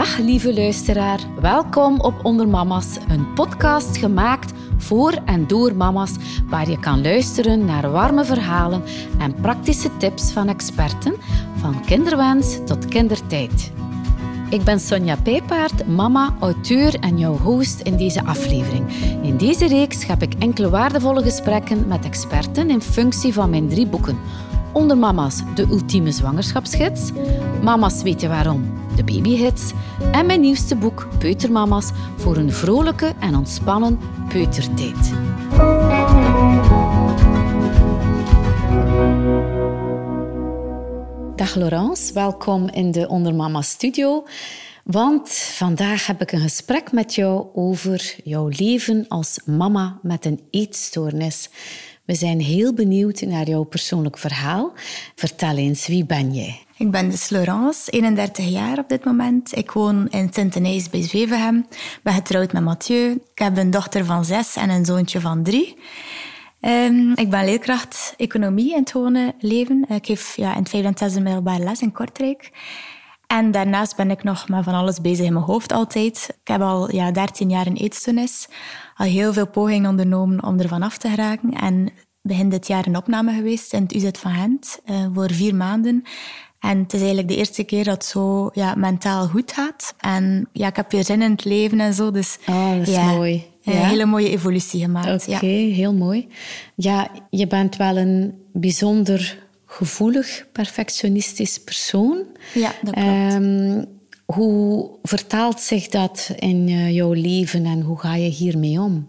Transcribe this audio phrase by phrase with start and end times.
[0.00, 6.16] Dag lieve luisteraar, welkom op Onder Mama's, een podcast gemaakt voor en door mama's,
[6.48, 8.82] waar je kan luisteren naar warme verhalen
[9.18, 11.14] en praktische tips van experten,
[11.56, 13.72] van kinderwens tot kindertijd.
[14.50, 18.92] Ik ben Sonja Pijpaard, mama, auteur en jouw host in deze aflevering.
[19.22, 23.86] In deze reeks heb ik enkele waardevolle gesprekken met experten in functie van mijn drie
[23.86, 24.18] boeken.
[24.72, 27.10] Onder Mama's, de ultieme zwangerschapsgids.
[27.62, 29.72] Mama's weten waarom, de babyhits.
[30.12, 33.98] En mijn nieuwste boek, Peutermama's, voor een vrolijke en ontspannen
[34.28, 35.12] peutertijd.
[41.36, 44.24] Dag Laurence, welkom in de Ondermama Studio.
[44.84, 50.40] Want vandaag heb ik een gesprek met jou over jouw leven als mama met een
[50.50, 51.50] eetstoornis.
[52.04, 54.72] We zijn heel benieuwd naar jouw persoonlijk verhaal.
[55.14, 56.60] Vertel eens, wie ben jij?
[56.80, 59.56] Ik ben dus Laurence, 31 jaar op dit moment.
[59.56, 61.66] Ik woon in Sint-Denijs bij Zwevenhem.
[62.02, 63.10] Ben getrouwd met Mathieu.
[63.10, 65.76] Ik heb een dochter van zes en een zoontje van drie.
[66.60, 69.84] Um, ik ben leerkracht economie in het gewone leven.
[69.88, 72.50] Ik geef in het vijfde en zesde middelbare les in Kortrijk.
[73.26, 76.28] En daarnaast ben ik nog met van alles bezig in mijn hoofd altijd.
[76.42, 78.48] Ik heb al ja, 13 jaar een eetstoornis.
[78.96, 81.52] Al heel veel pogingen ondernomen om ervan af te geraken.
[81.52, 81.90] En
[82.22, 86.04] begin dit jaar een opname geweest in het UZ van Gent uh, voor vier maanden.
[86.60, 89.94] En het is eigenlijk de eerste keer dat het zo ja, mentaal goed gaat.
[89.98, 92.10] En ja, ik heb weer zin in het leven en zo.
[92.10, 93.44] Dus, oh, dat is ja, mooi.
[93.64, 95.28] Een hele mooie evolutie gemaakt.
[95.28, 96.28] Oké, heel mooi.
[96.74, 102.24] Ja, je bent wel een bijzonder gevoelig, perfectionistisch persoon.
[102.54, 103.34] Ja, dat klopt.
[103.34, 103.84] Um,
[104.24, 109.08] hoe vertaalt zich dat in uh, jouw leven en hoe ga je hiermee om?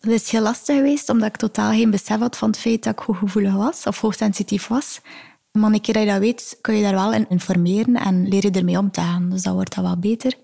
[0.00, 2.92] Het is heel lastig geweest, omdat ik totaal geen besef had van het feit dat
[2.92, 5.00] ik hooggevoelig was of hoogsensitief was.
[5.58, 8.42] Maar een keer dat je dat weet, kun je daar wel in informeren en leer
[8.42, 9.30] je ermee om te gaan.
[9.30, 10.34] Dus dat wordt dat wel beter.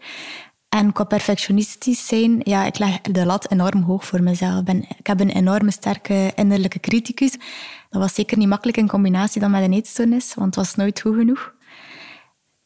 [0.68, 4.62] En qua perfectionistisch zijn, ja, ik leg de lat enorm hoog voor mezelf.
[4.98, 7.32] Ik heb een enorme sterke innerlijke criticus.
[7.88, 11.00] Dat was zeker niet makkelijk in combinatie dan met een eetstoornis, want het was nooit
[11.00, 11.54] goed genoeg.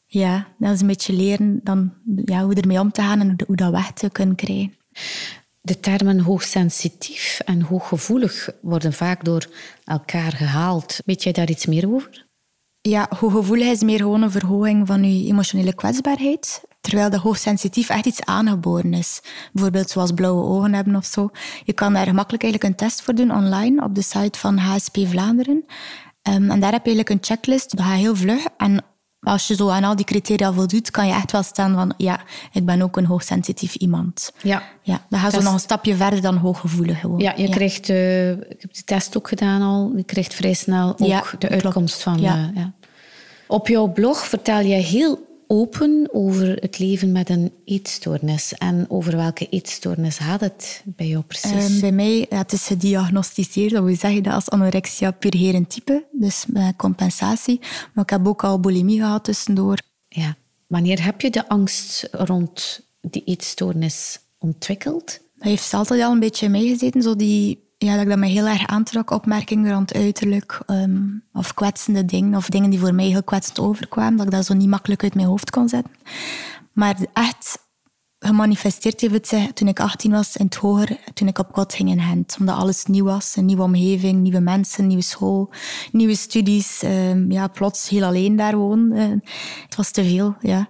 [0.06, 1.92] Ja, dat is een beetje leren dan,
[2.24, 4.74] ja, hoe ermee om te gaan en hoe dat weg te kunnen krijgen.
[5.60, 9.46] De termen hoogsensitief en hooggevoelig worden vaak door
[9.84, 11.00] elkaar gehaald.
[11.04, 12.26] Weet jij daar iets meer over?
[12.88, 16.64] Ja, hooggevoelig is meer gewoon een verhoging van je emotionele kwetsbaarheid.
[16.80, 19.20] Terwijl de hoogsensitief echt iets aangeboren is.
[19.52, 21.30] Bijvoorbeeld zoals blauwe ogen hebben of zo.
[21.64, 24.96] Je kan daar gemakkelijk eigenlijk een test voor doen online op de site van HSP
[25.06, 25.64] Vlaanderen.
[26.28, 27.76] Um, en daar heb je eigenlijk een checklist.
[27.76, 28.44] Dat gaat heel vlug.
[28.56, 28.84] En
[29.24, 32.20] als je zo aan al die criteria voldoet, kan je echt wel stellen van ja,
[32.52, 34.32] ik ben ook een hoogsensitief iemand.
[34.42, 34.62] Ja.
[34.82, 37.18] ja dan gaat ze nog een stapje verder dan hooggevoelig gewoon.
[37.18, 40.88] Ja, je krijgt, uh, ik heb de test ook gedaan al, je krijgt vrij snel
[40.88, 42.20] ook ja, de uitkomst van.
[42.20, 42.36] Ja.
[42.36, 42.72] Uh, ja.
[43.46, 48.54] Op jouw blog vertel je heel open over het leven met een eetstoornis.
[48.54, 51.74] En over welke eetstoornis gaat het bij jou precies?
[51.74, 53.70] Um, bij mij ja, het is gediagnosticeerd.
[53.70, 56.04] Dat wil zeggen dat als anorexia purgerend type.
[56.12, 57.60] Dus met compensatie.
[57.92, 59.78] Maar ik heb ook al bulimie gehad tussendoor.
[60.08, 60.36] Ja.
[60.66, 65.20] Wanneer heb je de angst rond die eetstoornis ontwikkeld?
[65.34, 67.02] Dat heeft altijd al een beetje meegezeten.
[67.02, 69.10] Zo die ja, dat ik dat me heel erg aantrok.
[69.10, 71.02] Opmerkingen rond uiterlijk ehm,
[71.32, 72.34] of kwetsende dingen.
[72.34, 74.16] Of dingen die voor mij heel kwetsend overkwamen.
[74.16, 75.92] Dat ik dat zo niet makkelijk uit mijn hoofd kon zetten.
[76.72, 77.58] Maar echt
[78.18, 81.88] gemanifesteerd heeft het toen ik 18 was in het hoger, toen ik op kot ging
[81.88, 82.36] in Gent.
[82.40, 85.50] Omdat alles nieuw was, een nieuwe omgeving, nieuwe mensen, nieuwe school,
[85.92, 86.82] nieuwe studies.
[86.82, 89.22] Um, ja, plots heel alleen daar wonen.
[89.64, 90.68] het was te veel, ja.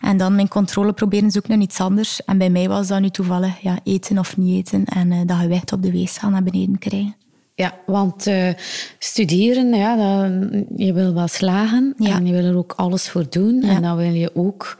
[0.00, 2.24] En dan mijn controle proberen zoeken naar iets anders.
[2.24, 4.84] En bij mij was dat nu toevallig ja, eten of niet eten.
[4.84, 7.14] En uh, dat gewicht op de weegschaal naar beneden krijgen.
[7.54, 8.48] Ja, want uh,
[8.98, 11.94] studeren, ja, dan, je wil wel slagen.
[11.98, 13.62] En je wil er ook alles voor doen.
[13.62, 14.78] En dan wil je ook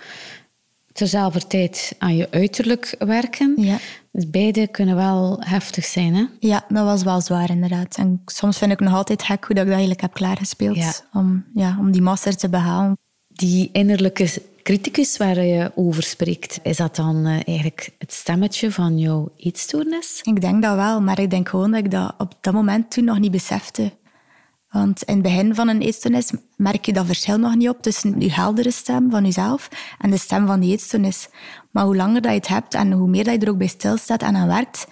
[0.93, 3.55] terzelfde tijd aan je uiterlijk werken.
[3.57, 3.79] Ja.
[4.11, 6.25] Dus beide kunnen wel heftig zijn, hè?
[6.41, 7.97] Ja, dat was wel zwaar inderdaad.
[7.97, 11.05] En soms vind ik nog altijd gek hoe dat ik dat eigenlijk heb klaargespeeld.
[11.13, 12.99] Om, ja, om die master te behalen.
[13.29, 14.29] Die innerlijke
[14.63, 20.21] criticus waar je over spreekt, is dat dan eh, eigenlijk het stemmetje van jouw eetstoornis?
[20.23, 23.05] Ik denk dat wel, maar ik denk gewoon dat ik dat op dat moment toen
[23.05, 23.93] nog niet besefte.
[24.69, 28.21] Want in het begin van een eetstoornis merk je dat verschil nog niet op tussen
[28.21, 31.29] je heldere stem van jezelf en de stem van die eetstoornis.
[31.71, 33.67] Maar hoe langer dat je het hebt en hoe meer dat je er ook bij
[33.67, 34.87] stilstaat en aan werkt,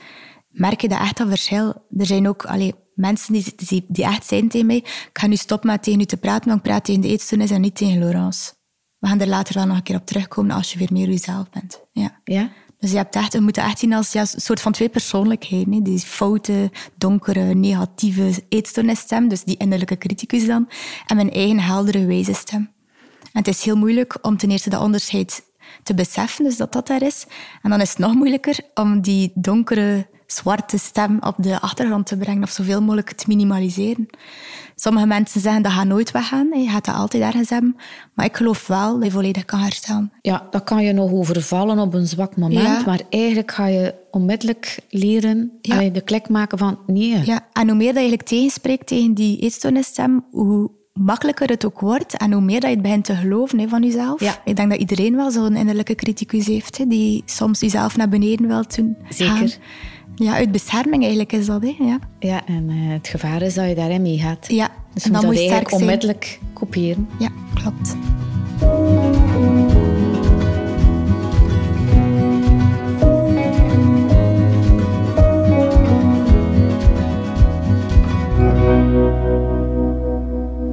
[0.48, 1.66] merk je dat echt dat verschil.
[1.96, 5.70] Er zijn ook allee, mensen die, die, echt zijn tegen mij, ik ga nu stoppen
[5.70, 8.58] met tegen u te praten, want ik praat tegen de eetstoornis en niet tegen Laurence
[9.00, 11.50] we gaan er later wel nog een keer op terugkomen als je weer meer jezelf
[11.50, 11.80] bent.
[11.92, 12.20] Ja.
[12.24, 12.50] ja?
[12.78, 14.88] Dus je, hebt echt, je moet het echt zien als ja, een soort van twee
[14.88, 15.72] persoonlijkheden.
[15.72, 15.82] Hè.
[15.82, 20.68] Die foute, donkere, negatieve eetstoornisstem, dus die innerlijke criticus dan,
[21.06, 22.70] en mijn eigen heldere wijze stem.
[23.20, 25.42] En het is heel moeilijk om ten eerste dat onderscheid
[25.82, 27.26] te beseffen, dus dat dat daar is.
[27.62, 32.16] En dan is het nog moeilijker om die donkere, zwarte stem op de achtergrond te
[32.16, 34.08] brengen of zoveel mogelijk te minimaliseren.
[34.80, 37.76] Sommige mensen zeggen dat gaat nooit weggaan, je gaat dat altijd ergens hebben.
[38.14, 40.12] Maar ik geloof wel dat je volledig kan herstellen.
[40.20, 44.78] Ja, dat kan je nog overvallen op een zwak moment, maar eigenlijk ga je onmiddellijk
[44.88, 45.80] leren, ja.
[45.80, 47.24] je de klik maken van nee.
[47.24, 51.80] Ja, en hoe meer dat je eigenlijk tegenspreekt tegen die eetstoornisstem, hoe makkelijker het ook
[51.80, 54.20] wordt en hoe meer dat je het begint te geloven van jezelf.
[54.20, 54.40] Ja.
[54.44, 58.64] Ik denk dat iedereen wel zo'n innerlijke criticus heeft, die soms jezelf naar beneden wil
[58.76, 58.96] doen.
[59.08, 59.58] Zeker.
[60.20, 61.62] Ja, uit bescherming eigenlijk is dat.
[61.62, 61.74] Hè?
[61.78, 61.98] Ja.
[62.18, 64.46] ja, en uh, het gevaar is dat je daarin meegaat.
[64.48, 67.08] Ja, dus en dan moet je eigenlijk onmiddellijk kopiëren.
[67.18, 67.96] Ja, klopt.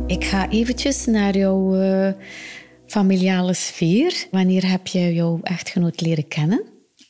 [0.08, 2.10] Ik ga eventjes naar jouw uh,
[2.86, 4.28] familiale sfeer.
[4.32, 6.64] Wanneer heb je jouw echtgenoot leren kennen?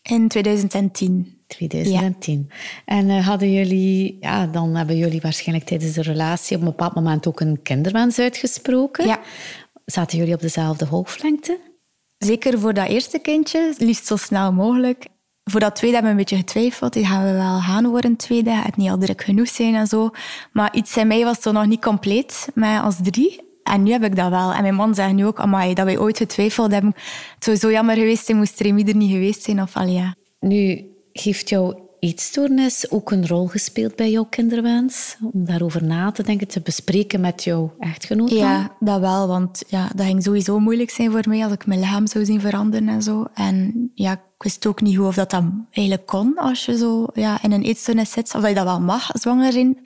[0.03, 1.36] In 2010.
[1.47, 2.49] 2010.
[2.85, 6.95] En uh, hadden jullie, ja, dan hebben jullie waarschijnlijk tijdens de relatie op een bepaald
[6.95, 9.07] moment ook een kinderwens uitgesproken.
[9.07, 9.19] Ja.
[9.85, 11.59] Zaten jullie op dezelfde hoogvlengte?
[12.17, 15.07] Zeker voor dat eerste kindje, liefst zo snel mogelijk.
[15.43, 16.93] Voor dat tweede hebben we een beetje getwijfeld.
[16.93, 18.51] Die gaan we wel gaan voor een tweede.
[18.51, 20.09] Het niet al druk genoeg zijn en zo.
[20.51, 23.45] Maar iets in mij was zo nog niet compleet, met als drie.
[23.63, 24.53] En nu heb ik dat wel.
[24.53, 26.93] En mijn man zegt nu ook, amai, dat wij ooit getwijfeld hebben.
[27.35, 29.61] Het zou zo jammer geweest zijn, moest Remy er niet geweest zijn.
[29.61, 30.15] Of, al, ja.
[30.39, 30.85] Nu,
[31.19, 35.17] heeft jouw eetstoornis ook een rol gespeeld bij jouw kinderwens?
[35.33, 38.29] Om daarover na te denken, te bespreken met jouw echtgenoot?
[38.29, 39.27] Ja, dat wel.
[39.27, 42.41] Want ja, dat ging sowieso moeilijk zijn voor mij als ik mijn lichaam zou zien
[42.41, 43.25] veranderen en zo.
[43.33, 47.07] En ja, ik wist ook niet hoe of dat, dat eigenlijk kon als je zo
[47.13, 48.35] ja, in een eetstoornis zit.
[48.35, 49.79] Of dat je dat wel mag, zwanger in.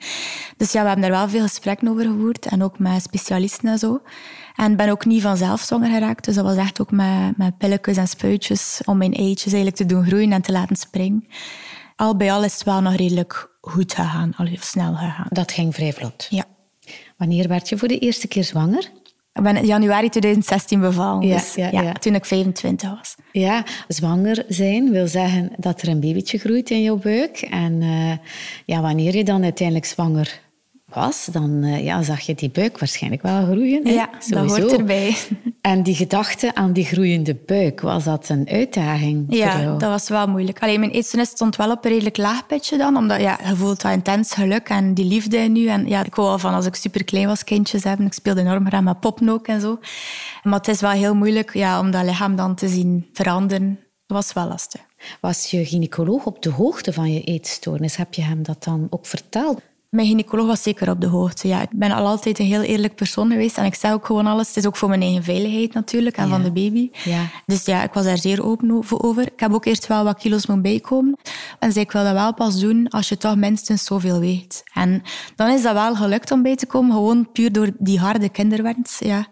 [0.56, 2.46] Dus ja, we hebben daar wel veel gesprekken over gevoerd.
[2.46, 4.00] En ook met specialisten en zo.
[4.56, 6.24] En ben ook niet vanzelf zwanger geraakt.
[6.24, 9.86] Dus dat was echt ook met, met pilletjes en spuitjes om mijn eitjes eigenlijk te
[9.86, 11.26] doen groeien en te laten springen.
[11.96, 15.26] Al bij al is het wel nog redelijk goed gegaan, al snel gegaan.
[15.28, 16.26] Dat ging vrij vlot?
[16.30, 16.44] Ja.
[17.16, 18.90] Wanneer werd je voor de eerste keer zwanger?
[19.34, 23.14] Ik ben in januari 2016 bevallen, ja, dus, ja, ja, toen ik 25 was.
[23.32, 27.40] Ja, zwanger zijn wil zeggen dat er een babytje groeit in jouw buik.
[27.40, 28.12] En uh,
[28.64, 30.40] ja, wanneer je dan uiteindelijk zwanger
[30.94, 33.86] was, dan uh, ja, zag je die buik waarschijnlijk wel groeien.
[33.86, 33.92] Hè?
[33.92, 34.56] Ja, Sowieso.
[34.56, 35.16] dat hoort erbij.
[35.60, 40.26] En die gedachte aan die groeiende buik, was dat een uitdaging Ja, dat was wel
[40.26, 40.62] moeilijk.
[40.62, 43.80] Alleen mijn eetstoornis stond wel op een redelijk laag pitje dan, omdat ja, je voelt
[43.80, 45.66] dat intens geluk en die liefde nu.
[45.66, 48.06] En ja, ik wou al van als ik super klein was kindjes hebben.
[48.06, 49.78] Ik speelde enorm graag met poppen ook en zo.
[50.42, 53.78] Maar het is wel heel moeilijk ja, om dat lichaam dan te zien veranderen.
[54.06, 54.80] Dat was wel lastig.
[55.20, 57.96] Was je gynaecoloog op de hoogte van je eetstoornis?
[57.96, 59.60] Heb je hem dat dan ook verteld?
[59.92, 61.48] Mijn gynaecoloog was zeker op de hoogte.
[61.48, 64.26] Ja, ik ben al altijd een heel eerlijk persoon geweest en ik zeg ook gewoon
[64.26, 64.46] alles.
[64.46, 66.90] Het is ook voor mijn eigen veiligheid natuurlijk en van de baby.
[67.04, 67.26] Ja.
[67.46, 69.22] Dus ja, ik was daar zeer open over.
[69.22, 71.18] Ik heb ook eerst wel wat kilo's moeten bijkomen.
[71.58, 74.62] En zei, ik wil dat wel pas doen als je toch minstens zoveel weegt.
[74.74, 75.02] En
[75.36, 78.98] dan is dat wel gelukt om bij te komen, gewoon puur door die harde kinderwens.
[78.98, 79.26] Ja.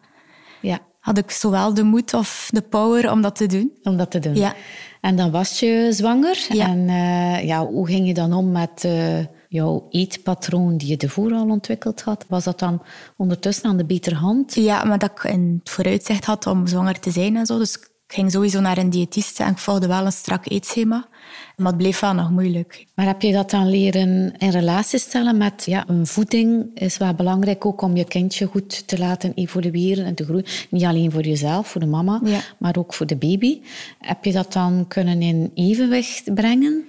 [0.60, 0.78] Ja.
[0.98, 3.72] Had ik zowel de moed of de power om dat te doen.
[3.82, 4.34] Om dat te doen.
[4.34, 4.54] Ja.
[5.00, 6.46] En dan was je zwanger.
[6.48, 6.66] Ja.
[6.66, 8.84] En uh, ja, hoe ging je dan om met...
[8.86, 9.18] Uh
[9.50, 12.82] jouw eetpatroon die je tevoren al ontwikkeld had, was dat dan
[13.16, 14.54] ondertussen aan de betere hand?
[14.54, 17.58] Ja, maar dat ik in het vooruitzicht had om zwanger te zijn en zo.
[17.58, 21.08] Dus ik ging sowieso naar een diëtiste en ik volgde wel een strak eetschema.
[21.56, 22.86] Maar het bleef wel nog moeilijk.
[22.94, 26.70] Maar heb je dat dan leren in relatie stellen met ja, een voeding?
[26.74, 30.46] Is wel belangrijk ook om je kindje goed te laten evolueren en te groeien.
[30.70, 32.40] Niet alleen voor jezelf, voor de mama, ja.
[32.58, 33.60] maar ook voor de baby.
[33.98, 36.84] Heb je dat dan kunnen in evenwicht brengen?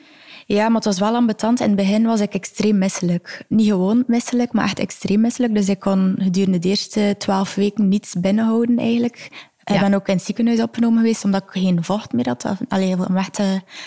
[0.52, 1.60] Ja, maar het was wel ambetant.
[1.60, 3.44] In het begin was ik extreem misselijk.
[3.48, 5.56] Niet gewoon misselijk, maar echt extreem misselijk.
[5.56, 9.48] Dus ik kon gedurende de eerste twaalf weken niets binnenhouden eigenlijk.
[9.64, 12.46] Ik ben ook in het ziekenhuis opgenomen geweest omdat ik geen vocht meer had.
[12.68, 13.40] Alleen om echt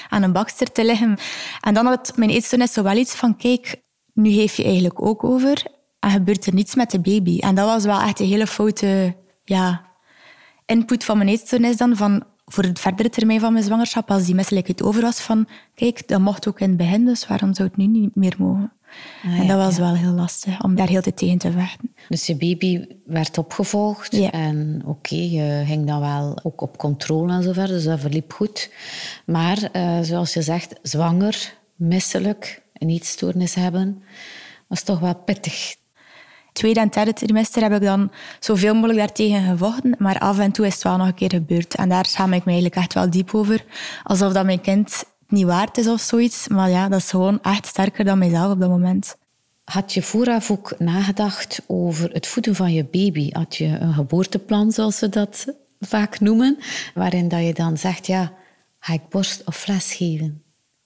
[0.08, 1.18] aan een bakster te liggen.
[1.60, 5.24] En dan had mijn eetstoornis zo wel iets van, kijk, nu geef je eigenlijk ook
[5.24, 5.62] over
[6.00, 7.38] en gebeurt er niets met de baby.
[7.38, 9.84] En dat was wel echt een hele foute ja,
[10.66, 14.34] input van mijn eetstoornis dan, van voor het verdere termijn van mijn zwangerschap, als die
[14.34, 17.76] misselijkheid over was, van kijk, dat mocht ook in het begin, dus waarom zou het
[17.76, 18.72] nu niet meer mogen?
[19.24, 19.80] Ah, en dat was ja.
[19.80, 21.94] wel heel lastig, om daar heel tijd tegen te vechten.
[22.08, 24.30] Dus je baby werd opgevolgd Ja.
[24.30, 28.32] en oké, je ging dan wel ook op controle en zo verder, dus dat verliep
[28.32, 28.70] goed.
[29.26, 34.02] Maar eh, zoals je zegt, zwanger, misselijk, een eetstoornis hebben,
[34.66, 35.74] was toch wel pittig.
[36.54, 40.66] Tweede en derde trimester heb ik dan zoveel mogelijk daartegen gevochten, maar af en toe
[40.66, 41.74] is het wel nog een keer gebeurd.
[41.74, 43.64] En daar schaam ik me eigenlijk echt wel diep over.
[44.02, 46.48] Alsof dat mijn kind niet waard is of zoiets.
[46.48, 49.16] Maar ja, dat is gewoon echt sterker dan mijzelf op dat moment.
[49.64, 53.30] Had je vooraf ook nagedacht over het voeden van je baby?
[53.32, 55.46] Had je een geboorteplan, zoals we dat
[55.80, 56.58] vaak noemen,
[56.94, 58.32] waarin dat je dan zegt, ja,
[58.78, 60.43] ga ik borst of fles geven?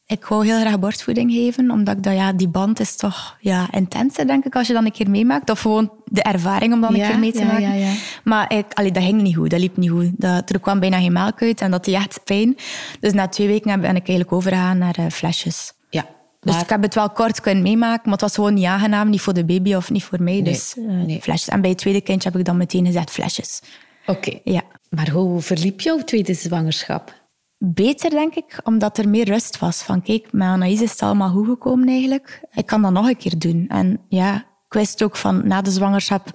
[0.08, 3.68] Ik wou heel graag borstvoeding geven, omdat ik dat, ja, die band is toch ja,
[3.70, 5.50] intenser, denk ik, als je dan een keer meemaakt.
[5.50, 7.78] Of gewoon de ervaring om dan een keer mee te maken.
[7.78, 7.92] Ja,
[8.24, 10.10] maar ik, allee, dat ging niet goed, dat liep niet goed.
[10.16, 12.56] Dat, er kwam bijna geen melk uit en dat deed echt pijn.
[13.00, 15.72] Dus na twee weken ben ik eigenlijk overgegaan naar uh, flesjes.
[15.90, 16.06] Ja.
[16.40, 19.20] Dus ik heb het wel kort kunnen meemaken, maar het was gewoon niet aangenaam, niet
[19.20, 20.42] voor de baby of niet voor mij.
[20.42, 21.48] dus uh, flesjes.
[21.48, 23.60] En bij het tweede kindje heb ik dan meteen gezegd flesjes.
[24.06, 24.38] Oké.
[24.44, 24.62] Ja.
[24.90, 27.14] Maar hoe verliep jouw tweede zwangerschap?
[27.58, 29.82] Beter, denk ik, omdat er meer rust was.
[29.82, 32.44] Van kijk, met Anaïs is het allemaal goed gekomen eigenlijk.
[32.52, 33.64] Ik kan dat nog een keer doen.
[33.68, 34.36] En ja,
[34.66, 36.32] ik wist ook van na de zwangerschap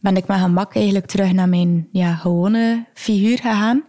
[0.00, 3.84] ben ik met gemak eigenlijk terug naar mijn ja, gewone figuur gegaan.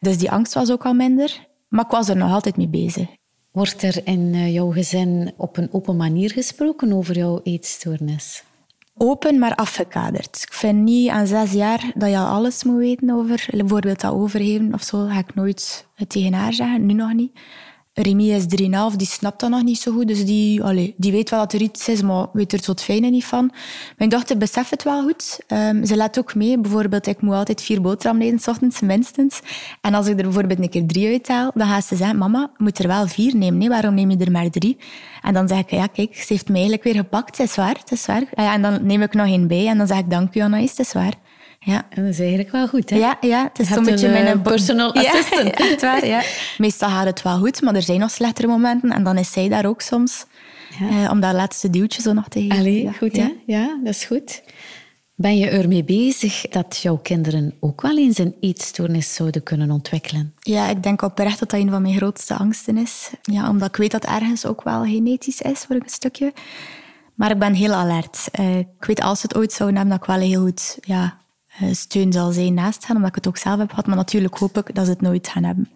[0.00, 1.46] Dus die angst was ook al minder.
[1.68, 3.08] Maar ik was er nog altijd mee bezig.
[3.50, 8.44] Wordt er in eh, jouw gezin op een open manier gesproken over jouw eetstoornis?
[8.94, 10.42] Open, maar afgekaderd.
[10.42, 13.46] Ik vind niet aan zes jaar dat je al alles moet weten over.
[13.50, 16.86] Bijvoorbeeld dat overgeven of zo, ga ik nooit tegen haar zeggen.
[16.86, 17.38] Nu nog niet.
[17.94, 20.08] Remy is 3,5, die snapt dat nog niet zo goed.
[20.08, 22.82] Dus die, allez, die weet wel dat er iets is, maar weet er zo het
[22.82, 23.52] fijne niet van.
[23.96, 25.40] Mijn dochter beseft het wel goed.
[25.48, 26.58] Um, ze let ook mee.
[26.58, 29.40] Bijvoorbeeld, ik moet altijd vier boterhammen eten, s ochtends minstens.
[29.80, 32.78] En als ik er bijvoorbeeld een keer drie uithaal, dan gaat ze zeggen, mama, moet
[32.78, 33.58] er wel vier nemen.
[33.58, 34.76] Nee, waarom neem je er maar drie?
[35.22, 37.38] En dan zeg ik, ja, kijk, ze heeft me eigenlijk weer gepakt.
[37.38, 38.24] Het is waar, het is waar.
[38.34, 40.70] Ah en dan neem ik nog één bij en dan zeg ik, dank u, Anais,
[40.70, 41.14] het is waar.
[41.64, 41.86] Ja.
[41.88, 42.96] En dat is eigenlijk wel goed, hè?
[42.96, 44.26] Ja, ja het is zo'n beetje een, mijn...
[44.26, 45.58] Eh, personal assistant.
[45.58, 46.22] Ja, waar, ja.
[46.58, 48.90] Meestal gaat het wel goed, maar er zijn nog slechtere momenten.
[48.90, 50.24] En dan is zij daar ook soms.
[50.80, 51.04] Ja.
[51.04, 52.58] Eh, om dat laatste duwtje zo nog te geven.
[52.58, 53.32] Allee, goed, hè?
[53.46, 54.42] Ja, dat is goed.
[55.14, 60.34] Ben je ermee bezig dat jouw kinderen ook wel eens een eetstoornis zouden kunnen ontwikkelen?
[60.40, 63.10] Ja, ik denk oprecht dat dat een van mijn grootste angsten is.
[63.22, 66.32] Ja, omdat ik weet dat ergens ook wel genetisch is voor een stukje.
[67.14, 68.28] Maar ik ben heel alert.
[68.40, 71.10] Uh, ik weet als het ooit zou hebben, dat ik wel heel goed ja, eh,
[71.72, 73.86] steun zal zijn naast hen, omdat ik het ook zelf heb gehad.
[73.86, 75.68] Maar natuurlijk hoop ik dat ze het nooit gaan hebben.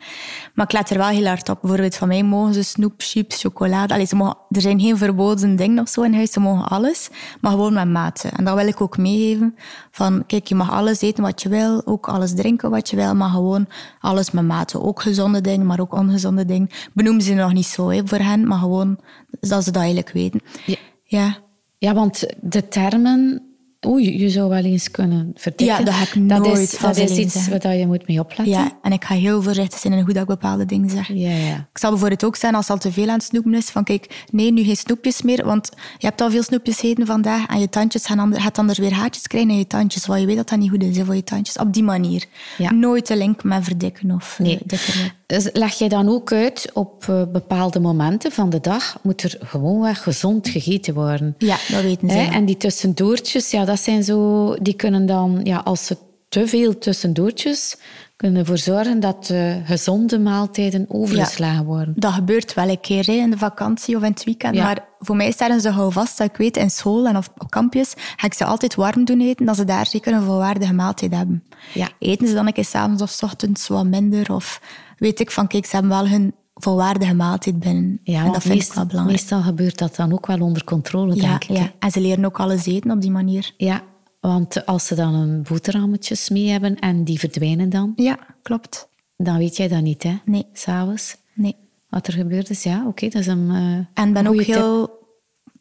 [0.54, 1.58] Maar ik let er wel heel hard op.
[1.60, 3.94] Bijvoorbeeld van mij mogen ze snoep, chips, chocolade.
[3.94, 6.32] Allee, ze mogen, er zijn geen verboden dingen of zo in huis.
[6.32, 7.08] Ze mogen alles,
[7.40, 8.28] maar gewoon met mate.
[8.28, 9.54] En dat wil ik ook meegeven.
[9.90, 13.14] Van, kijk, je mag alles eten wat je wil, ook alles drinken wat je wil,
[13.14, 13.66] maar gewoon
[14.00, 14.82] alles met mate.
[14.82, 16.68] Ook gezonde dingen, maar ook ongezonde dingen.
[16.92, 18.98] Benoemen ze nog niet zo hè, voor hen, maar gewoon
[19.40, 20.40] dat ze dat eigenlijk weten.
[20.66, 20.76] Ja.
[21.04, 21.44] ja.
[21.78, 23.45] Ja, want de termen
[23.86, 25.76] Oei, je zou wel eens kunnen verdikken.
[25.78, 28.48] Ja, dat heb ik nooit is, Dat is iets waar je moet mee opletten.
[28.48, 31.08] Ja, en ik ga heel voorzichtig zijn in hoe dat ik bepaalde dingen zeg.
[31.08, 31.54] Ja, ja.
[31.54, 34.24] Ik zal bijvoorbeeld ook zijn als al te veel aan het snoepen is, van kijk,
[34.30, 37.68] nee, nu geen snoepjes meer, want je hebt al veel snoepjes gegeten vandaag en je
[37.68, 40.48] tandjes gaan ander, gaat anders weer haartjes krijgen in je tandjes, want je weet dat
[40.48, 41.58] dat niet goed is voor je tandjes.
[41.58, 42.24] Op die manier.
[42.58, 42.72] Ja.
[42.72, 44.58] Nooit de link met verdikken of nee.
[44.64, 45.14] dikker.
[45.26, 49.38] Dus leg je dan ook uit op eh, bepaalde momenten van de dag moet er
[49.40, 51.34] gewoonweg gezond gegeten worden.
[51.38, 52.18] Ja, dat weten ze.
[52.18, 55.96] En die tussendoortjes, ja, dat zijn zo, die kunnen dan, ja, als ze
[56.28, 57.76] te veel tussendoortjes
[58.16, 61.94] kunnen ervoor zorgen dat de gezonde maaltijden overgeslagen worden.
[61.96, 64.56] Dat gebeurt wel een keer in de vakantie of in het weekend.
[64.56, 67.50] Maar voor mij staan ze gauw vast dat ik weet, in school en op, op
[67.50, 71.14] kampjes ga ik ze altijd warm doen eten, dat ze daar zeker een volwaardige maaltijd
[71.14, 71.44] hebben.
[71.74, 71.88] Ja.
[71.98, 74.32] Eten ze dan een keer s'avonds of s ochtends wat minder?
[74.32, 74.60] Of
[74.98, 78.00] weet ik van, kijk, ze hebben wel hun volwaardige maaltijd binnen.
[78.02, 79.20] Ja, en dat vind ik wel belangrijk.
[79.20, 81.56] Meestal gebeurt dat dan ook wel onder controle, denk ik.
[81.56, 83.52] Ja, en ze leren ook alles eten op die manier.
[83.56, 83.82] Ja,
[84.20, 87.92] want als ze dan een boterhammetjes mee hebben en die verdwijnen dan...
[87.96, 88.88] Ja, klopt.
[89.16, 90.18] Dan weet jij dat niet, hè?
[90.24, 90.46] Nee.
[90.52, 91.16] S'avonds?
[91.34, 91.56] Nee.
[91.88, 95.04] Wat er gebeurt is, ja, oké, dat is een uh, En ben ook heel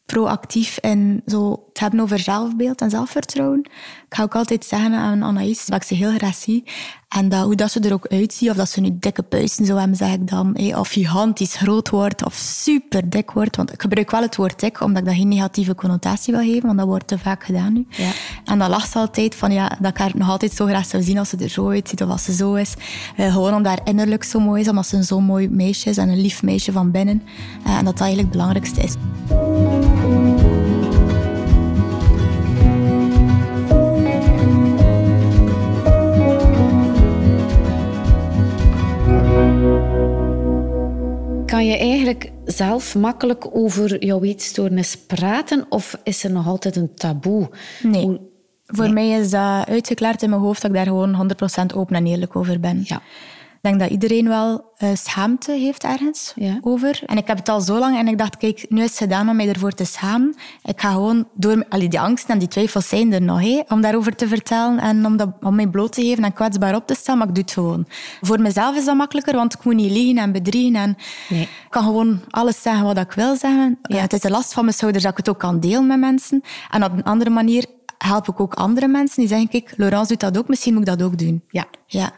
[0.05, 3.59] proactief in zo het hebben over zelfbeeld en zelfvertrouwen.
[4.07, 6.63] Ik ga ook altijd zeggen aan Anaïs dat ik ze heel graag zie.
[7.07, 9.79] En dat, hoe dat ze er ook uitziet, of dat ze nu dikke puisten zou
[9.79, 10.75] hebben, zeg ik dan.
[10.75, 13.55] Of gigantisch groot wordt, of super dik wordt.
[13.55, 16.65] Want ik gebruik wel het woord dik, omdat ik dat geen negatieve connotatie wil geven,
[16.65, 17.85] want dat wordt te vaak gedaan nu.
[17.89, 18.11] Ja.
[18.45, 21.03] En dan lacht ze altijd van, ja, dat ik haar nog altijd zo graag zou
[21.03, 22.73] zien als ze er zo uitziet, of als ze zo is.
[23.17, 25.97] Uh, gewoon omdat haar innerlijk zo mooi is, omdat ze een zo mooi meisje is
[25.97, 27.21] en een lief meisje van binnen.
[27.67, 30.24] Uh, en dat dat eigenlijk het belangrijkste is.
[41.55, 46.93] Kan je eigenlijk zelf makkelijk over jouw eetstoornis praten of is er nog altijd een
[46.93, 47.49] taboe?
[47.83, 48.19] Nee.
[48.65, 51.31] Voor mij is dat uitgeklaard in mijn hoofd dat ik daar gewoon
[51.73, 52.81] 100% open en eerlijk over ben.
[52.83, 53.01] Ja.
[53.65, 57.01] Ik denk dat iedereen wel uh, schaamte heeft ergens over.
[57.05, 59.29] En ik heb het al zo lang en ik dacht, kijk, nu is het gedaan
[59.29, 60.35] om mij ervoor te schamen.
[60.63, 61.65] Ik ga gewoon door...
[61.69, 65.05] Allee, die angsten en die twijfels zijn er nog, hé, om daarover te vertellen en
[65.05, 67.43] om, dat, om mij bloot te geven en kwetsbaar op te staan, maar ik doe
[67.43, 67.85] het gewoon.
[68.21, 70.75] Voor mezelf is dat makkelijker, want ik moet niet liegen en bedriegen.
[70.75, 70.97] En
[71.29, 71.41] nee.
[71.41, 73.79] Ik kan gewoon alles zeggen wat ik wil zeggen.
[73.81, 73.97] Ja.
[73.97, 76.41] het is de last van mijn schouders dat ik het ook kan delen met mensen.
[76.69, 77.65] En op een andere manier
[77.97, 80.97] help ik ook andere mensen die zeggen, kijk, Laurence doet dat ook, misschien moet ik
[80.97, 81.43] dat ook doen.
[81.49, 81.65] Ja.
[81.87, 82.11] ja.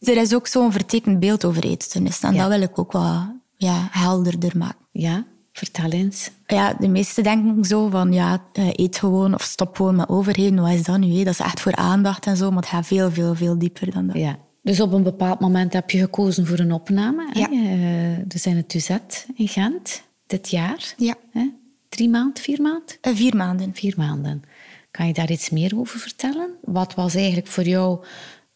[0.00, 2.20] Er is ook zo'n vertekend beeld over eetstoornis.
[2.20, 3.22] En dat wil ik ook wel
[3.56, 4.86] ja, helderder maken.
[4.90, 6.30] Ja, vertel eens.
[6.46, 10.60] Ja, de meesten denken zo van, ja, eh, eet gewoon of stop gewoon met overheden.
[10.60, 11.24] Wat is dat nu?
[11.24, 14.06] Dat is echt voor aandacht en zo, maar het gaat veel, veel, veel dieper dan
[14.06, 14.16] dat.
[14.16, 14.38] Ja.
[14.62, 17.28] Dus op een bepaald moment heb je gekozen voor een opname.
[17.32, 17.48] Ja.
[17.50, 18.24] Hè?
[18.28, 18.90] We zijn het UZ
[19.34, 20.94] in Gent dit jaar.
[20.96, 21.14] Ja.
[21.32, 21.50] Hè?
[21.88, 22.96] Drie maanden, vier maanden?
[23.02, 23.74] Uh, vier maanden.
[23.74, 24.44] Vier maanden.
[24.90, 26.50] Kan je daar iets meer over vertellen?
[26.60, 28.04] Wat was eigenlijk voor jou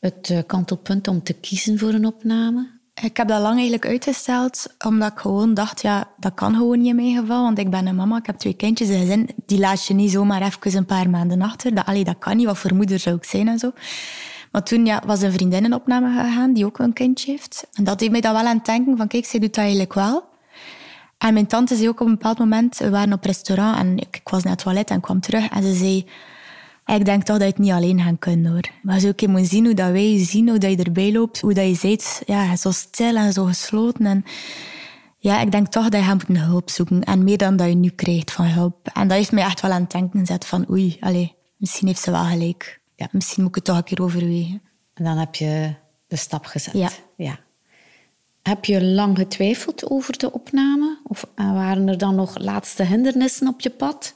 [0.05, 2.73] het eh, kantelpunt om te kiezen voor een opname?
[3.03, 6.89] Ik heb dat lang eigenlijk uitgesteld, omdat ik gewoon dacht, ja, dat kan gewoon niet
[6.89, 9.59] in mijn geval, want ik ben een mama, ik heb twee kindjes in gezin, die
[9.59, 11.75] laat je niet zomaar even een paar maanden achter.
[11.75, 13.73] Dat, allee, dat kan niet, wat voor moeder zou ik zijn en zo.
[14.53, 17.67] Maar toen ja, was een vriendin in opname gegaan, die ook een kindje heeft.
[17.73, 19.95] En dat deed mij dan wel aan het denken van, kijk, zij doet dat eigenlijk
[19.95, 20.25] wel.
[21.19, 24.17] En mijn tante zei ook op een bepaald moment, we waren op restaurant en ik,
[24.17, 26.07] ik was naar het toilet en kwam terug en ze zei
[26.87, 28.71] ik denk toch dat je het niet alleen gaan kunnen hoor.
[28.83, 31.41] Maar zo je moet zien hoe dat wij je zien, hoe dat je erbij loopt,
[31.41, 34.07] hoe dat je zit, ja, zo stil en zo gesloten.
[34.07, 34.25] En
[35.19, 37.03] ja, ik denk toch dat je moet hulp zoeken.
[37.05, 38.89] En meer dan dat je nu krijgt van hulp.
[38.93, 42.01] En dat heeft mij echt wel aan het denken gezet van oei, allez, misschien heeft
[42.01, 42.81] ze wel gelijk.
[42.97, 44.63] Ja, misschien moet ik het toch een keer overwegen.
[44.95, 45.75] En dan heb je
[46.07, 46.73] de stap gezet.
[46.73, 46.91] Ja.
[47.17, 47.39] ja.
[48.43, 50.99] Heb je lang getwijfeld over de opname?
[51.05, 54.15] Of waren er dan nog laatste hindernissen op je pad?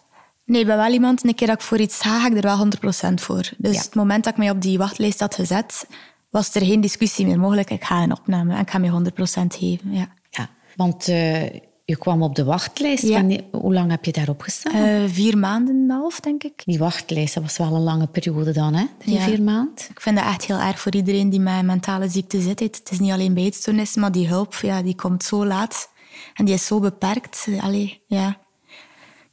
[0.48, 2.42] Nee, ik ben wel iemand, een keer dat ik voor iets ga, ga ik er
[2.42, 2.66] wel
[3.10, 3.50] 100% voor.
[3.56, 5.86] Dus het moment dat ik mij op die wachtlijst had gezet,
[6.30, 7.70] was er geen discussie meer mogelijk.
[7.70, 8.92] Ik ga een opname en ik ga mij 100%
[9.46, 9.92] geven.
[9.92, 10.08] Ja.
[10.30, 11.42] ja, want uh,
[11.84, 13.02] je kwam op de wachtlijst.
[13.02, 13.26] Ja.
[13.50, 14.76] Hoe lang heb je daarop gestaan?
[14.76, 16.62] Uh, vier maanden en een half, denk ik.
[16.64, 18.84] Die wachtlijst, dat was wel een lange periode dan, hè?
[18.98, 19.20] Drie, ja.
[19.20, 19.84] vier maanden.
[19.90, 22.60] Ik vind dat echt heel erg voor iedereen die met mentale ziekte zit.
[22.60, 25.90] Het is niet alleen bij eetstoornis, maar die hulp ja, die komt zo laat.
[26.34, 27.46] En die is zo beperkt.
[27.60, 28.36] Allee, ja.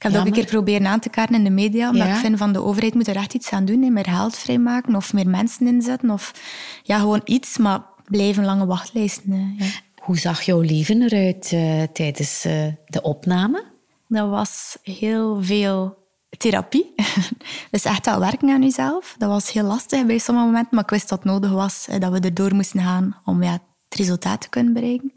[0.05, 2.13] Ik heb dat ook een keer proberen aan te kaarten in de media, omdat ik
[2.13, 3.81] vind van de overheid moet er echt iets aan doen.
[3.81, 3.89] hè.
[3.89, 6.09] Meer geld vrijmaken of meer mensen inzetten.
[6.09, 6.33] Of
[6.83, 9.55] ja, gewoon iets, maar blijven lange wachtlijsten.
[9.57, 9.65] hè.
[10.01, 13.63] Hoe zag jouw leven eruit eh, tijdens eh, de opname?
[14.07, 15.97] Dat was heel veel
[16.37, 16.93] therapie.
[17.71, 19.15] dus echt wel werken aan jezelf.
[19.17, 21.87] Dat was heel lastig bij sommige momenten, maar ik wist dat het nodig was.
[21.99, 23.59] Dat we erdoor moesten gaan om ja,
[23.95, 25.13] te kunnen bereiken.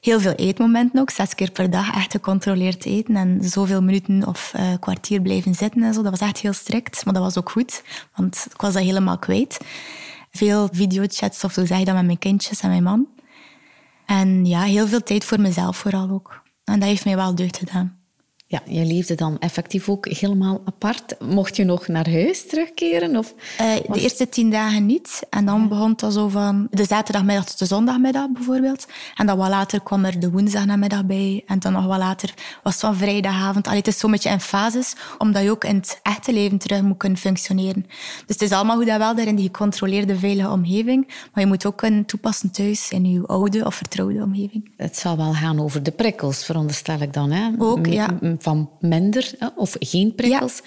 [0.00, 4.52] Heel veel eetmomenten ook, zes keer per dag echt gecontroleerd eten en zoveel minuten of
[4.54, 6.02] eh, kwartier blijven zitten en zo.
[6.02, 7.82] Dat was echt heel strikt, maar dat was ook goed,
[8.14, 9.60] want ik was dat helemaal kwijt.
[10.30, 13.06] Veel videochats of zo zeg je dat met mijn kindjes en mijn man.
[14.06, 16.42] En ja, heel veel tijd voor mezelf vooral ook.
[16.64, 17.99] En dat heeft mij wel deugd gedaan.
[18.50, 21.14] Ja, je leefde dan effectief ook helemaal apart.
[21.20, 23.16] Mocht je nog naar huis terugkeren?
[23.16, 25.22] Of Eh, was- De eerste tien dagen niet.
[25.28, 28.86] En dan begon het zo van de zaterdagmiddag tot de zondagmiddag bijvoorbeeld.
[29.16, 31.42] En dan wat later kwam er de woensdagnamiddag bij.
[31.46, 33.66] En dan nog wat later was het van vrijdagavond.
[33.66, 36.82] Allee, het is zo'n beetje in fases, omdat je ook in het echte leven terug
[36.82, 37.86] moet kunnen functioneren.
[38.26, 41.06] Dus het is allemaal goed en wel daar in die gecontroleerde, veilige omgeving.
[41.06, 44.70] Maar je moet ook kunnen toepassen thuis in je oude of vertrouwde omgeving.
[44.76, 47.30] Het zal wel gaan over de prikkels, veronderstel ik dan.
[47.30, 47.48] Hè?
[47.58, 48.08] Ook, ja.
[48.42, 50.62] Van minder hè, of geen prikkels.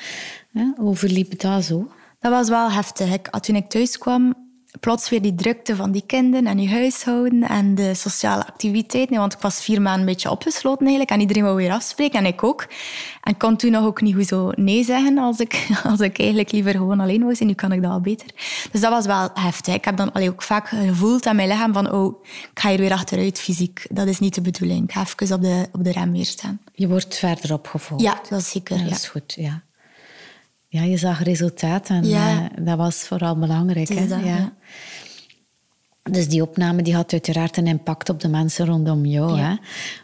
[0.52, 0.72] Hè?
[0.76, 1.92] Hoe verliep dat zo?
[2.20, 3.14] Dat was wel heftig.
[3.14, 4.43] Ik, toen ik thuis kwam,
[4.80, 9.18] plots weer die drukte van die kinderen en je huishouden en de sociale activiteiten.
[9.18, 12.26] Want ik was vier maanden een beetje opgesloten eigenlijk en iedereen wou weer afspreken en
[12.26, 12.68] ik ook.
[13.22, 16.20] En ik kon toen nog ook niet goed zo nee zeggen als ik, als ik
[16.20, 17.50] eigenlijk liever gewoon alleen wou zijn.
[17.50, 18.28] Nu kan ik dat al beter.
[18.72, 19.74] Dus dat was wel heftig.
[19.74, 22.80] Ik heb dan allee, ook vaak gevoeld aan mijn lichaam van oh, ik ga hier
[22.80, 23.86] weer achteruit fysiek.
[23.90, 24.84] Dat is niet de bedoeling.
[24.84, 26.60] Ik ga even op de, op de rem weer staan.
[26.74, 28.04] Je wordt verder opgevolgd.
[28.04, 28.78] Ja, dat is zeker.
[28.78, 29.62] Ja, dat is goed, ja.
[30.74, 32.50] Ja, je zag resultaat en Ja.
[32.56, 33.88] eh, dat was vooral belangrijk.
[33.90, 34.08] Hè?
[34.08, 34.54] dat, ja.
[36.04, 39.40] Dus die opname die had uiteraard een impact op de mensen rondom jou.
[39.40, 39.56] Hè?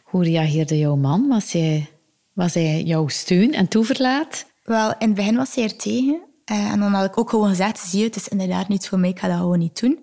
[0.03, 1.27] Hoe reageerde jouw man?
[1.27, 1.89] Was hij,
[2.33, 4.45] was hij jouw steun en toeverlaat?
[4.63, 6.17] Wel, in het begin was hij er tegen.
[6.45, 8.99] Eh, en dan had ik ook gewoon gezegd, zie je, het is inderdaad niet voor
[8.99, 9.99] mij, ik ga dat gewoon niet doen.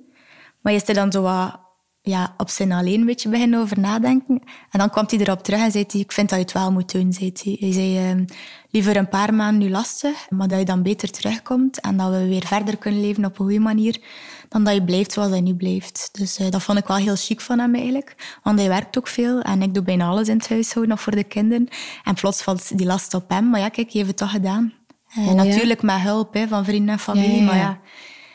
[0.61, 1.59] Maar je is er dan zo wat
[2.09, 4.43] ja, op zijn alleen een beetje beginnen over nadenken.
[4.71, 6.73] En dan kwam hij erop terug en zei hij, ik vind dat je het wel
[6.73, 7.13] moet doen.
[7.13, 7.57] Zei hij.
[7.61, 8.25] hij zei, ehm,
[8.71, 12.27] liever een paar maanden nu lastig, maar dat je dan beter terugkomt en dat we
[12.27, 14.01] weer verder kunnen leven op een goede manier,
[14.49, 16.09] dan dat je blijft zoals hij nu blijft.
[16.13, 18.39] Dus eh, dat vond ik wel heel chic van hem eigenlijk.
[18.43, 21.15] Want hij werkt ook veel en ik doe bijna alles in het huishouden, nog voor
[21.15, 21.69] de kinderen.
[22.05, 23.51] En plots valt die last op hem.
[23.51, 24.73] Maar ja, kijk, hij heeft het toch gedaan.
[25.09, 25.33] Eh, Oh, ja?
[25.45, 27.47] natuurlijk met hulp hè, van vrienden en familie, Ja, ja, ja.
[27.47, 27.81] maar ja,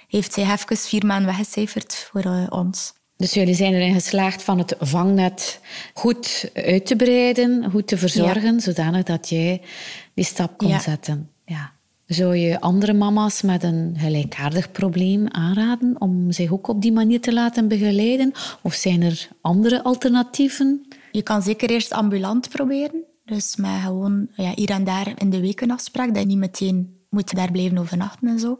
[0.07, 2.93] heeft hij even vier maanden weggecijferd voor eh, ons.
[3.21, 5.59] Dus jullie zijn erin geslaagd van het vangnet
[5.93, 9.61] goed uit te breiden, goed te verzorgen, zodanig dat jij
[10.13, 10.79] die stap kon Ja.
[10.79, 11.29] zetten.
[11.45, 11.71] Ja.
[12.05, 17.21] Zou je andere mama's met een gelijkaardig probleem aanraden om zich ook op die manier
[17.21, 18.31] te laten begeleiden?
[18.61, 20.87] Of zijn er andere alternatieven?
[21.11, 23.03] Je kan zeker eerst ambulant proberen.
[23.25, 26.37] Dus met gewoon ja, hier en daar in de week een afspraak, dat je niet
[26.37, 28.57] meteen moet daar blijven overnachten en zo.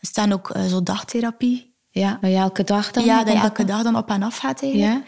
[0.00, 1.65] Er staan ook uh, zo dagtherapie.
[1.98, 3.04] Ja, dat je elke dag dan?
[3.04, 4.92] Ja, dat je elke dag dan op en af gaat eigenlijk.
[4.92, 5.02] Ja.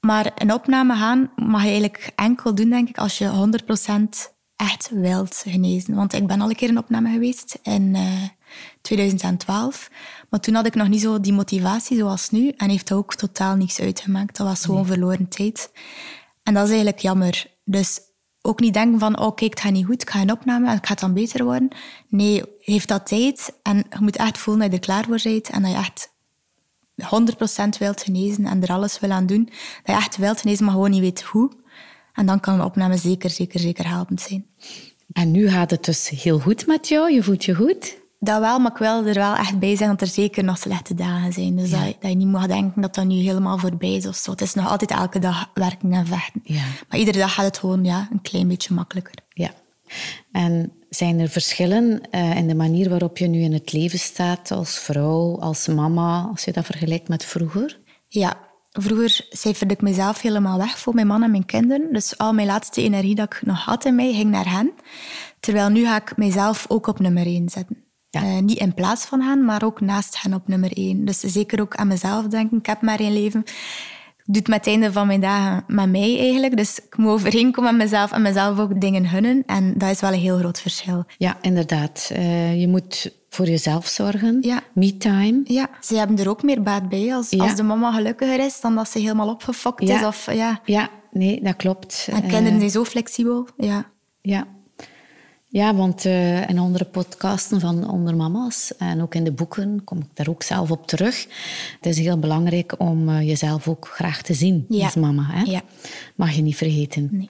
[0.00, 3.50] Maar een opname gaan mag je eigenlijk enkel doen, denk ik, als je
[4.28, 5.94] 100% echt wilt genezen.
[5.94, 8.22] Want ik ben al een keer in opname geweest in uh,
[8.80, 9.90] 2012.
[10.30, 12.48] Maar toen had ik nog niet zo die motivatie zoals nu.
[12.56, 14.36] En heeft dat ook totaal niks uitgemaakt.
[14.36, 15.70] Dat was gewoon verloren tijd.
[16.42, 17.46] En dat is eigenlijk jammer.
[17.64, 18.00] Dus
[18.42, 20.74] ook niet denken van, oh kijk, het gaat niet goed, ik ga een opname en
[20.74, 21.68] het gaat dan beter worden.
[22.08, 25.48] Nee, heeft dat tijd en je moet echt voelen dat je er klaar voor bent
[25.50, 26.10] en dat je echt
[27.74, 29.44] 100% wilt genezen en er alles wil aan doen.
[29.44, 31.50] Dat je echt wilt genezen, maar gewoon niet weet hoe.
[32.12, 34.46] En dan kan een opname zeker, zeker, zeker helpend zijn.
[35.12, 37.12] En nu gaat het dus heel goed met jou?
[37.12, 37.99] Je voelt je goed?
[38.22, 40.94] Dat wel, maar ik wil er wel echt bij zijn dat er zeker nog slechte
[40.94, 41.56] dagen zijn.
[41.56, 44.30] Dus dat, dat, je niet mag denken dat dat nu helemaal voorbij is of zo.
[44.30, 46.40] Het is nog altijd elke dag werken en vechten.
[46.44, 46.62] Ja.
[46.88, 49.14] Maar iedere dag gaat het gewoon ja, een klein beetje makkelijker.
[49.28, 49.50] Ja.
[50.32, 54.50] En zijn er verschillen uh, in de manier waarop je nu in het leven staat
[54.50, 57.78] als vrouw, als mama, als je dat vergelijkt met vroeger?
[58.08, 58.36] Ja,
[58.72, 61.92] vroeger cijferde ik mezelf helemaal weg voor mijn man en mijn kinderen.
[61.92, 64.72] Dus al mijn laatste energie dat ik nog had in mij ging naar hen.
[65.40, 67.88] Terwijl nu ga ik mezelf ook op nummer één zetten.
[68.16, 71.04] Uh, niet in plaats van hen, maar ook naast hen op nummer één.
[71.04, 72.58] Dus zeker ook aan mezelf denken.
[72.58, 73.40] Ik heb maar één leven.
[73.40, 76.56] Ik doe het met het einde van mijn dagen met mij eigenlijk.
[76.56, 79.42] Dus ik moet overeenkomen met mezelf en mezelf ook dingen hunnen.
[79.46, 81.04] En dat is wel een heel groot verschil.
[81.18, 82.10] Ja, inderdaad.
[82.12, 84.38] Uh, je moet voor jezelf zorgen.
[84.40, 84.62] Ja.
[84.74, 85.40] Me-time.
[85.44, 87.14] Ja, ze hebben er ook meer baat bij.
[87.14, 90.04] Als, als de mama gelukkiger is dan dat ze helemaal opgefokt is.
[90.04, 90.60] Of, ja.
[90.64, 92.08] ja, nee, dat klopt.
[92.10, 93.48] En kinderen uh, zijn zo flexibel.
[93.56, 93.84] Ja.
[94.20, 94.46] Ja,
[95.52, 99.98] ja, want uh, in andere podcasten van Onder Mama's en ook in de boeken kom
[99.98, 101.26] ik daar ook zelf op terug.
[101.76, 105.26] Het is heel belangrijk om uh, jezelf ook graag te zien als mama.
[105.26, 105.42] Hè?
[105.42, 105.62] Ja.
[106.14, 107.08] Mag je niet vergeten.
[107.10, 107.28] Nee.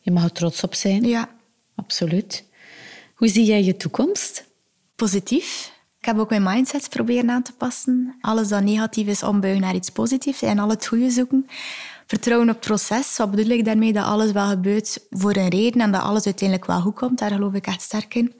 [0.00, 1.04] Je mag er trots op zijn.
[1.04, 1.28] Ja.
[1.74, 2.44] Absoluut.
[3.14, 4.44] Hoe zie jij je toekomst?
[4.96, 5.72] Positief.
[6.00, 8.14] Ik heb ook mijn mindset proberen aan te passen.
[8.20, 11.46] Alles dat negatief is, ombuigen naar iets positiefs en al het goede zoeken
[12.06, 13.16] vertrouwen op het proces.
[13.16, 13.92] Wat bedoel ik daarmee?
[13.92, 17.18] Dat alles wel gebeurt voor een reden en dat alles uiteindelijk wel goed komt.
[17.18, 18.34] Daar geloof ik echt sterk in.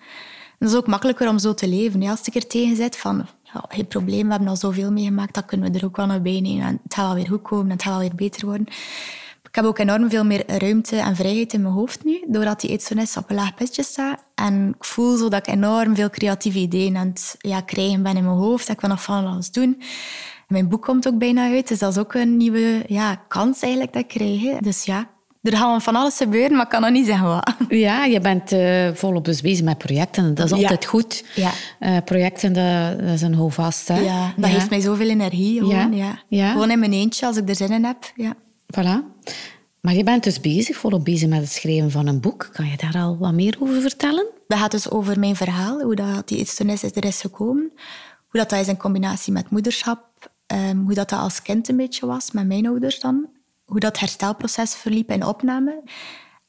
[0.58, 2.02] Het is ook makkelijker om zo te leven.
[2.02, 5.44] Als je er tegen zit van, ja, geen probleem, we hebben al zoveel meegemaakt, dat
[5.44, 6.66] kunnen we er ook wel naar bij nemen.
[6.66, 8.66] En het gaat wel weer goed komen en het gaat wel weer beter worden.
[9.42, 12.70] Ik heb ook enorm veel meer ruimte en vrijheid in mijn hoofd nu, doordat die
[12.70, 14.22] eetstoornis op een laag pitje staat.
[14.34, 18.16] En ik voel zo dat ik enorm veel creatieve ideeën aan het ja, krijgen ben
[18.16, 18.68] in mijn hoofd.
[18.68, 19.82] Ik wil nog van alles doen.
[20.46, 23.92] Mijn boek komt ook bijna uit, dus dat is ook een nieuwe ja, kans eigenlijk
[23.92, 24.58] dat ik krijg.
[24.58, 25.08] Dus ja,
[25.42, 27.54] er gaat van alles gebeuren, maar ik kan nog niet zeggen wat.
[27.68, 30.34] Ja, je bent uh, volop dus bezig met projecten.
[30.34, 31.24] Dat is altijd goed.
[31.34, 31.50] Ja.
[31.80, 33.88] Uh, projecten, dat, dat, is een houvast.
[33.88, 34.00] Hè?
[34.00, 35.58] Ja, dat geeft mij zoveel energie.
[35.58, 36.18] Gewoon, ja.
[36.28, 36.52] Ja.
[36.52, 38.12] gewoon in mijn eentje, als ik er zin in heb.
[38.16, 38.34] Ja.
[38.74, 39.24] Voilà.
[39.80, 42.48] Maar je bent dus bezig, volop bezig met het schrijven van een boek.
[42.52, 44.26] Kan je daar al wat meer over vertellen?
[44.48, 47.70] Dat gaat dus over mijn verhaal, hoe dat die eetstoornis er is gekomen.
[48.28, 50.04] Hoe dat, dat is in combinatie met moederschap
[50.46, 53.28] Ehm, hoe dat, dat als kind een beetje was met mijn ouders dan.
[53.64, 55.82] Hoe dat herstelproces verliep in opname.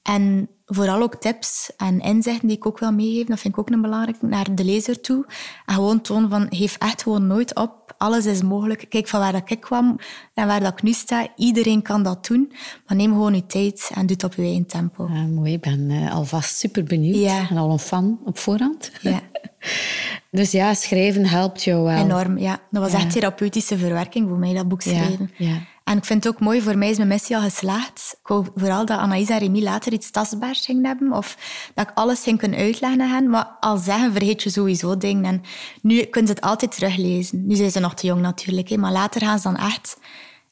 [0.08, 3.70] En vooral ook tips en inzichten die ik ook wil meegeven, dat vind ik ook
[3.70, 5.26] een belangrijk, naar de lezer toe.
[5.66, 7.94] En gewoon toon van, geef echt gewoon nooit op.
[7.98, 8.86] Alles is mogelijk.
[8.90, 10.00] Kijk van waar dat ik kwam
[10.34, 11.28] en waar dat ik nu sta.
[11.36, 12.52] Iedereen kan dat doen.
[12.88, 15.10] Maar neem gewoon je tijd en doe het op je eigen tempo.
[15.14, 17.18] Ja, mooi, ik ben uh, alvast super benieuwd.
[17.18, 17.50] Ja.
[17.50, 18.92] En al een fan op voorhand.
[19.02, 19.22] Ja.
[20.32, 21.98] dus ja, schrijven helpt jou wel.
[21.98, 22.60] Enorm, ja.
[22.72, 25.32] Dat was echt therapeutische verwerking voor mij, dat boek schrijven.
[25.38, 25.58] Ja.
[25.88, 28.18] En ik vind het ook mooi, voor mij is mijn missie al geslaagd.
[28.22, 31.14] Ik wou vooral dat Anaïs en Remy later iets tastbaars gingen hebben.
[31.14, 31.38] Of
[31.74, 33.30] dat ik alles ging kunnen uitleggen aan hen.
[33.30, 35.26] Maar al zeggen vergeet je sowieso dingen.
[35.26, 35.42] En
[35.82, 37.46] nu kunnen ze het altijd teruglezen.
[37.48, 38.78] Nu zijn ze nog te jong natuurlijk.
[38.78, 39.98] Maar later gaan ze dan echt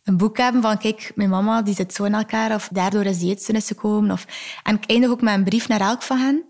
[0.03, 2.53] een boek hebben van kijk, mijn mama die zit zo in elkaar.
[2.53, 4.11] Of daardoor is die eetstoornis gekomen.
[4.11, 4.25] Of...
[4.63, 6.43] En ik eindig ook met een brief naar elk van hen.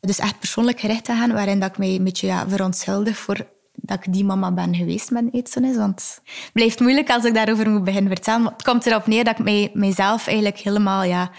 [0.00, 1.32] Dus echt persoonlijk gericht aan hen.
[1.32, 3.46] Waarin dat ik mij een beetje ja, verontschuldig voor
[3.80, 5.76] dat ik die mama ben geweest met een eetstoornis.
[5.76, 8.44] Want het blijft moeilijk als ik daarover moet beginnen vertellen.
[8.44, 11.30] het komt erop neer dat ik mij, mijzelf eigenlijk helemaal ja,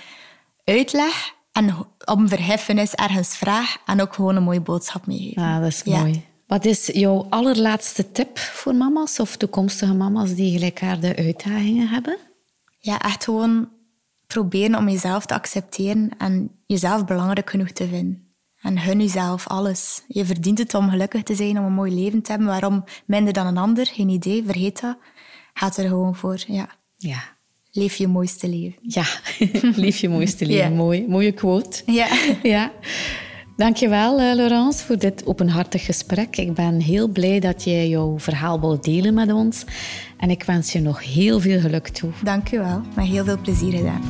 [0.63, 1.75] uitleg en
[2.05, 5.37] om verheffenis ergens vraag en ook gewoon een mooie boodschap meegeef.
[5.37, 6.27] Ah, dat is mooi.
[6.47, 12.17] Wat is jouw allerlaatste tip voor mama's of toekomstige mama's die gelijkaardige uitdagingen hebben?
[12.79, 13.69] Ja, echt gewoon
[14.27, 18.28] proberen om jezelf te accepteren en jezelf belangrijk genoeg te vinden.
[18.61, 20.01] En gun jezelf alles.
[20.07, 22.47] Je verdient het om gelukkig te zijn, om een mooi leven te hebben.
[22.47, 23.85] Waarom minder dan een ander?
[23.85, 24.97] Geen idee, vergeet dat.
[25.53, 26.69] Gaat er gewoon voor, ja.
[26.97, 27.37] Ja.
[27.71, 28.79] Leef je mooiste leven.
[28.81, 29.05] Ja,
[29.83, 30.73] leef je mooiste leven.
[30.73, 31.81] Mooi, mooie quote.
[31.85, 32.07] Ja.
[32.43, 32.71] ja.
[33.59, 36.37] Dankjewel, uh, Laurence, voor dit openhartig gesprek.
[36.37, 39.63] Ik ben heel blij dat je jouw verhaal wil delen met ons.
[40.17, 42.11] En ik wens je nog heel veel geluk toe.
[42.23, 42.81] Dankjewel.
[42.95, 44.01] Met heel veel plezier gedaan.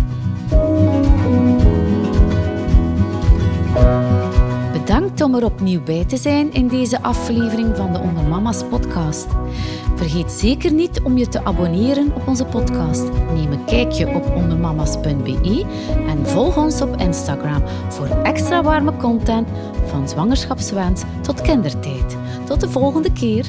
[4.90, 9.28] Bedankt om er opnieuw bij te zijn in deze aflevering van de Onder Mama's podcast.
[9.96, 13.04] Vergeet zeker niet om je te abonneren op onze podcast.
[13.34, 15.66] Neem een kijkje op ondermamas.be
[16.08, 19.48] en volg ons op Instagram voor extra warme content
[19.86, 22.18] van zwangerschapswens tot kindertijd.
[22.46, 23.46] Tot de volgende keer.